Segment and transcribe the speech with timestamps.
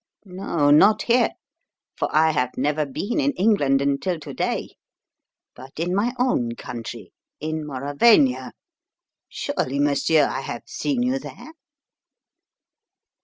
[0.25, 1.29] No, not here,
[1.95, 4.69] for I have never been in England until to day;
[5.53, 8.53] but in my own country in Mauravania.
[9.29, 11.53] Surely, monsieur, I have seen you there?"